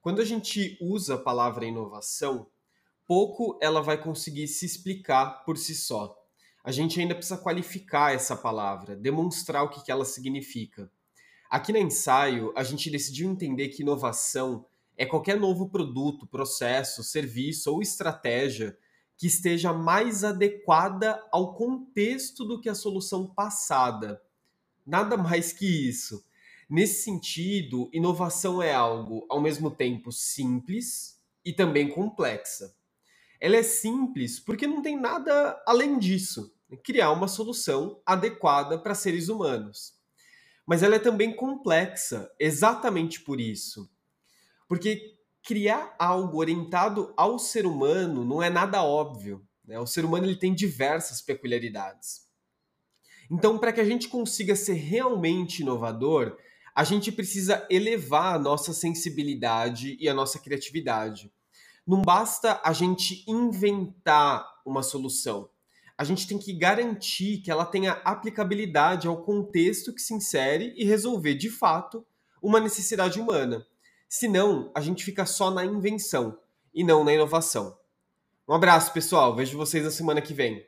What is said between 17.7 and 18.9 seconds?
ou estratégia